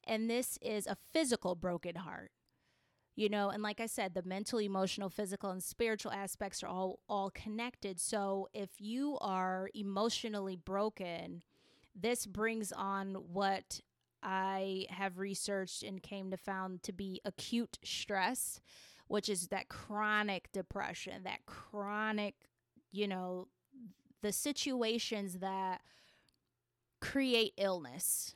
[0.04, 2.30] And this is a physical broken heart.
[3.14, 7.00] You know, and like I said, the mental, emotional, physical, and spiritual aspects are all
[7.10, 8.00] all connected.
[8.00, 11.42] So if you are emotionally broken,
[11.94, 13.80] this brings on what
[14.22, 18.60] I have researched and came to found to be acute stress,
[19.08, 22.34] which is that chronic depression, that chronic,
[22.92, 23.48] you know,
[24.22, 25.80] the situations that
[27.00, 28.34] create illness.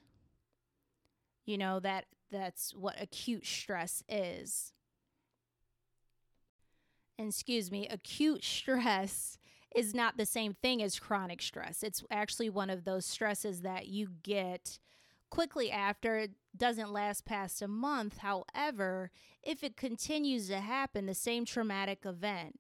[1.45, 4.73] You know, that that's what acute stress is.
[7.19, 9.39] And excuse me, acute stress
[9.75, 11.83] is not the same thing as chronic stress.
[11.83, 14.79] It's actually one of those stresses that you get
[15.31, 16.17] quickly after.
[16.19, 18.19] It doesn't last past a month.
[18.19, 19.11] However,
[19.43, 22.59] if it continues to happen, the same traumatic event,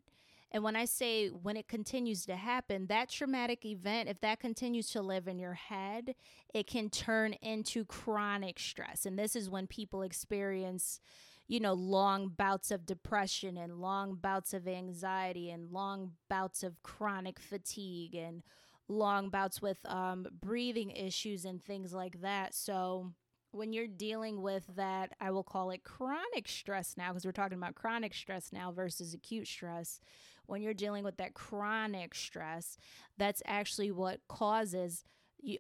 [0.55, 4.88] and when I say when it continues to happen, that traumatic event, if that continues
[4.90, 6.14] to live in your head,
[6.55, 9.05] it can turn into chronic stress.
[9.05, 11.00] And this is when people experience
[11.46, 16.83] you know, long bouts of depression and long bouts of anxiety and long bouts of
[16.83, 18.42] chronic fatigue and
[18.88, 22.54] long bouts with um, breathing issues and things like that.
[22.54, 23.12] So,
[23.52, 27.57] when you're dealing with that, I will call it chronic stress now because we're talking
[27.57, 30.00] about chronic stress now versus acute stress.
[30.46, 32.76] When you're dealing with that chronic stress,
[33.16, 35.04] that's actually what causes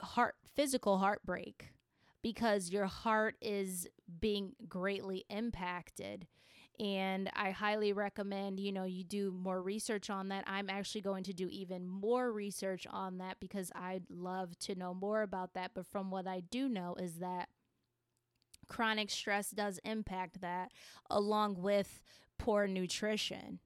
[0.02, 1.72] heart physical heartbreak
[2.22, 3.86] because your heart is
[4.20, 6.26] being greatly impacted.
[6.80, 10.44] And I highly recommend, you know, you do more research on that.
[10.46, 14.92] I'm actually going to do even more research on that because I'd love to know
[14.92, 15.70] more about that.
[15.74, 17.48] But from what I do know is that
[18.66, 20.72] chronic stress does impact that
[21.08, 22.02] along with
[22.38, 23.60] poor nutrition.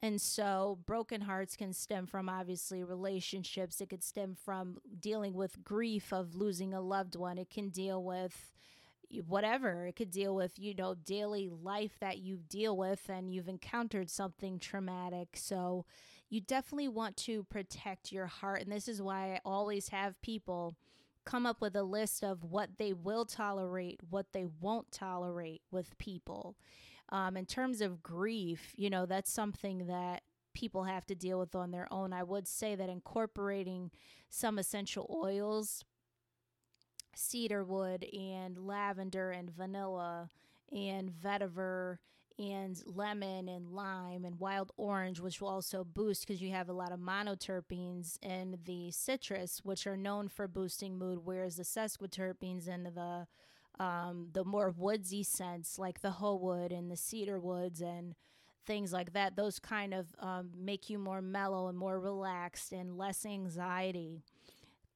[0.00, 3.80] And so, broken hearts can stem from obviously relationships.
[3.80, 7.36] It could stem from dealing with grief of losing a loved one.
[7.36, 8.52] It can deal with
[9.26, 9.86] whatever.
[9.86, 14.10] It could deal with, you know, daily life that you deal with and you've encountered
[14.10, 15.30] something traumatic.
[15.36, 15.86] So,
[16.30, 18.60] you definitely want to protect your heart.
[18.62, 20.76] And this is why I always have people
[21.24, 25.96] come up with a list of what they will tolerate, what they won't tolerate with
[25.98, 26.56] people
[27.10, 30.22] Um, in terms of grief, you know, that's something that
[30.54, 32.12] people have to deal with on their own.
[32.12, 33.90] I would say that incorporating
[34.28, 35.84] some essential oils,
[37.14, 40.28] cedar wood and lavender and vanilla
[40.72, 41.98] and vetiver
[42.38, 46.72] and lemon and lime and wild orange, which will also boost because you have a
[46.72, 52.68] lot of monoterpenes in the citrus, which are known for boosting mood, whereas the sesquiterpenes
[52.68, 53.26] and the
[53.80, 58.16] um, the more woodsy scents like the ho wood and the cedar woods and
[58.66, 62.98] things like that, those kind of um, make you more mellow and more relaxed and
[62.98, 64.24] less anxiety.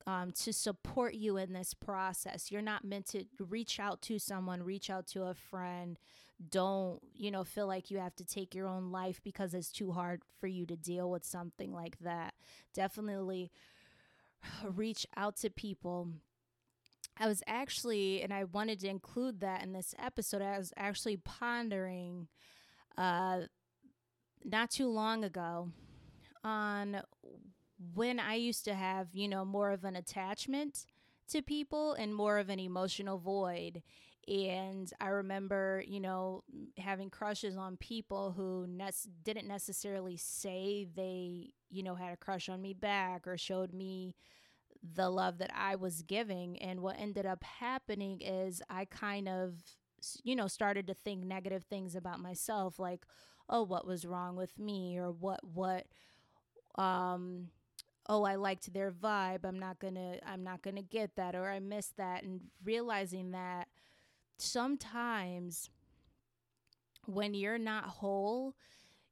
[0.04, 2.50] Um, to support you in this process.
[2.50, 5.96] You're not meant to reach out to someone, reach out to a friend,
[6.50, 9.92] don't, you know, feel like you have to take your own life because it's too
[9.92, 12.34] hard for you to deal with something like that.
[12.74, 13.50] Definitely
[14.64, 16.08] reach out to people.
[17.18, 21.18] I was actually, and I wanted to include that in this episode, I was actually
[21.18, 22.28] pondering
[22.96, 23.42] uh,
[24.44, 25.68] not too long ago
[26.42, 27.02] on
[27.94, 30.86] when I used to have, you know, more of an attachment
[31.28, 33.82] to people and more of an emotional void.
[34.28, 36.44] And I remember, you know,
[36.78, 38.90] having crushes on people who ne-
[39.24, 44.14] didn't necessarily say they, you know, had a crush on me back or showed me
[44.94, 46.60] the love that I was giving.
[46.62, 49.54] And what ended up happening is I kind of,
[50.22, 53.04] you know, started to think negative things about myself, like,
[53.48, 55.86] oh, what was wrong with me, or what, what,
[56.76, 57.48] um,
[58.08, 61.58] oh i liked their vibe i'm not gonna i'm not gonna get that or i
[61.60, 63.68] missed that and realizing that
[64.38, 65.70] sometimes
[67.06, 68.54] when you're not whole,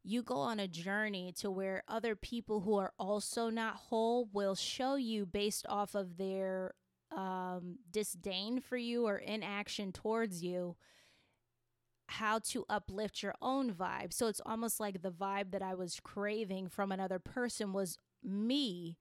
[0.03, 4.55] you go on a journey to where other people who are also not whole will
[4.55, 6.74] show you based off of their
[7.14, 10.76] um, disdain for you or inaction towards you
[12.07, 14.12] how to uplift your own vibe.
[14.12, 18.96] So it's almost like the vibe that I was craving from another person was me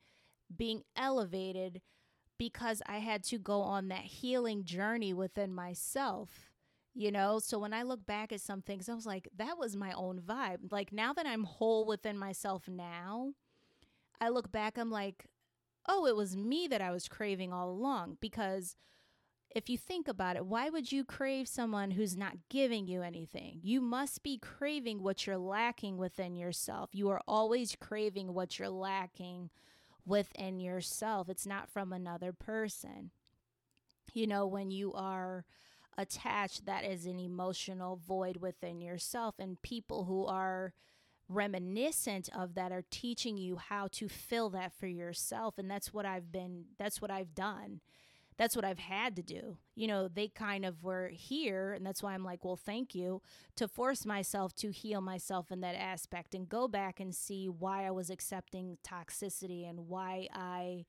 [0.55, 1.81] being elevated
[2.37, 6.51] because I had to go on that healing journey within myself.
[6.95, 9.75] You know, so when I look back at some things, I was like, that was
[9.75, 10.71] my own vibe.
[10.71, 13.33] Like now that I'm whole within myself now,
[14.19, 15.25] I look back, I'm like,
[15.87, 18.17] oh, it was me that I was craving all along.
[18.19, 18.75] Because
[19.51, 23.59] if you think about it, why would you crave someone who's not giving you anything?
[23.63, 26.89] You must be craving what you're lacking within yourself.
[26.93, 29.49] You are always craving what you're lacking
[30.05, 31.29] within yourself.
[31.29, 33.09] It's not from another person.
[34.13, 35.45] You know, when you are
[35.97, 39.35] attached, that is an emotional void within yourself.
[39.39, 40.73] And people who are
[41.27, 45.57] reminiscent of that are teaching you how to fill that for yourself.
[45.57, 47.81] And that's what I've been, that's what I've done
[48.39, 49.57] that's what I've had to do.
[49.75, 53.21] You know, they kind of were here, and that's why I'm like, well, thank you
[53.57, 57.85] to force myself to heal myself in that aspect and go back and see why
[57.85, 60.85] I was accepting toxicity and why I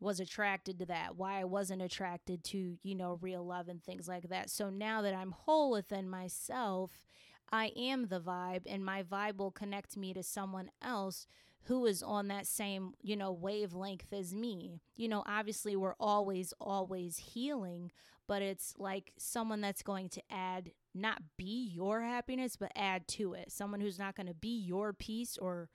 [0.00, 4.06] was attracted to that, why I wasn't attracted to, you know, real love and things
[4.06, 4.50] like that.
[4.50, 7.02] So now that I'm whole within myself,
[7.50, 11.26] I am the vibe, and my vibe will connect me to someone else
[11.66, 14.80] who is on that same, you know, wavelength as me.
[14.94, 17.90] You know, obviously we're always, always healing,
[18.28, 23.34] but it's like someone that's going to add, not be your happiness, but add to
[23.34, 23.50] it.
[23.50, 25.68] Someone who's not going to be your peace or,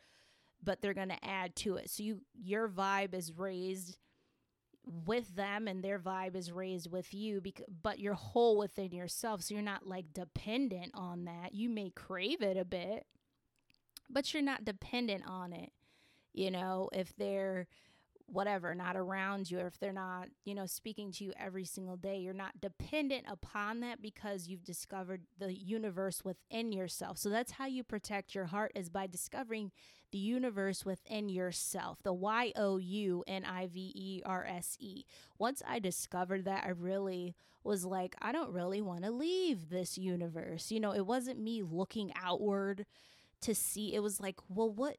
[0.64, 1.90] but they're going to add to it.
[1.90, 3.98] So you, your vibe is raised
[5.06, 9.44] with them and their vibe is raised with you because but you're whole within yourself
[9.44, 13.06] so you're not like dependent on that you may crave it a bit
[14.10, 15.72] but you're not dependent on it
[16.34, 17.68] you know, if they're
[18.32, 21.98] whatever, not around you, or if they're not, you know, speaking to you every single
[21.98, 27.18] day, you're not dependent upon that because you've discovered the universe within yourself.
[27.18, 29.72] So that's how you protect your heart is by discovering
[30.12, 35.04] the universe within yourself, the Y O U N I V E R S E.
[35.38, 39.98] Once I discovered that, I really was like, I don't really want to leave this
[39.98, 40.72] universe.
[40.72, 42.86] You know, it wasn't me looking outward
[43.42, 44.98] to see, it was like, well, what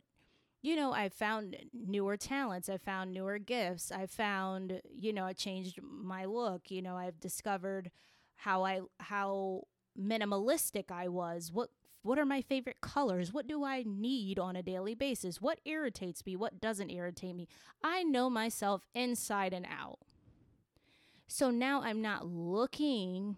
[0.63, 5.33] you know, I found newer talents, I found newer gifts, I found, you know, I
[5.33, 7.91] changed my look, you know, I've discovered
[8.37, 9.65] how I how
[10.01, 11.51] minimalistic I was.
[11.53, 11.71] What
[12.03, 13.33] what are my favorite colors?
[13.33, 15.41] What do I need on a daily basis?
[15.41, 16.35] What irritates me?
[16.37, 17.49] What doesn't irritate me?
[17.83, 19.99] I know myself inside and out.
[21.29, 23.37] So now I'm not looking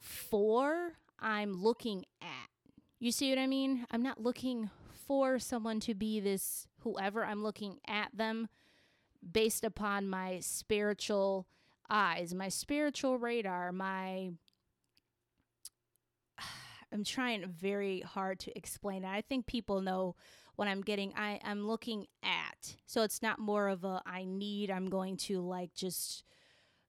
[0.00, 2.50] for, I'm looking at.
[2.98, 3.86] You see what I mean?
[3.90, 4.70] I'm not looking
[5.08, 8.48] for someone to be this whoever I'm looking at them
[9.32, 11.48] based upon my spiritual
[11.88, 14.32] eyes, my spiritual radar, my
[16.92, 19.08] I'm trying very hard to explain it.
[19.08, 20.14] I think people know
[20.56, 21.14] what I'm getting.
[21.16, 22.76] I, I'm looking at.
[22.84, 26.22] So it's not more of a I need, I'm going to like just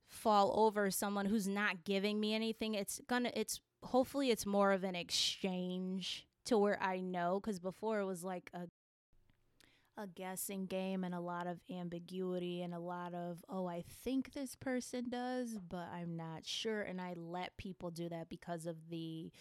[0.08, 2.76] fall over someone who's not giving me anything.
[2.76, 7.40] It's gonna, it's hopefully it's more of an exchange to where I know.
[7.40, 8.68] Cause before it was like a,
[10.02, 14.34] a guessing game and a lot of ambiguity and a lot of, oh, I think
[14.34, 16.82] this person does, but I'm not sure.
[16.82, 19.32] And I let people do that because of the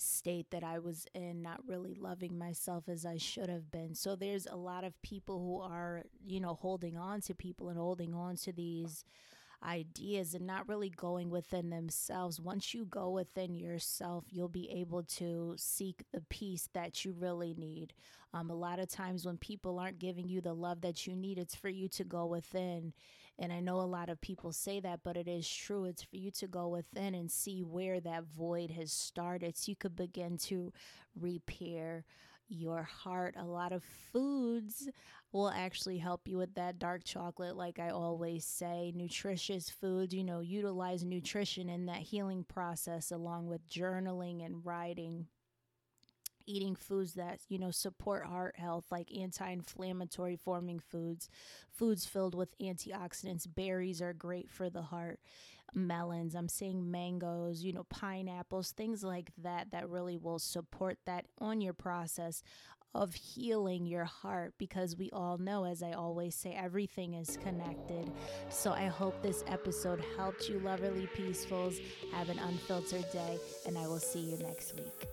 [0.00, 3.94] state that I was in, not really loving myself as I should have been.
[3.94, 7.78] So there's a lot of people who are, you know, holding on to people and
[7.78, 9.04] holding on to these
[9.62, 12.40] ideas and not really going within themselves.
[12.40, 17.54] Once you go within yourself, you'll be able to seek the peace that you really
[17.54, 17.92] need.
[18.32, 21.38] Um, a lot of times, when people aren't giving you the love that you need,
[21.38, 22.92] it's for you to go within
[23.40, 25.86] and I know a lot of people say that, but it is true.
[25.86, 29.76] It's for you to go within and see where that void has started so you
[29.76, 30.74] could begin to
[31.18, 32.04] repair
[32.50, 33.36] your heart.
[33.38, 33.82] A lot of
[34.12, 34.90] foods
[35.32, 38.92] will actually help you with that dark chocolate, like I always say.
[38.94, 45.26] Nutritious foods, you know, utilize nutrition in that healing process along with journaling and writing
[46.46, 51.28] eating foods that you know support heart health like anti-inflammatory forming foods
[51.70, 55.20] foods filled with antioxidants berries are great for the heart
[55.74, 61.26] melons i'm saying mangoes you know pineapples things like that that really will support that
[61.38, 62.42] on your process
[62.94, 68.10] of healing your heart because we all know, as I always say, everything is connected.
[68.48, 71.80] So I hope this episode helped you, Loverly Peacefuls.
[72.12, 75.08] Have an unfiltered day, and I will see you next week.